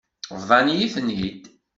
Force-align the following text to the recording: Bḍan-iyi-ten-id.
Bḍan-iyi-ten-id. 0.39 1.43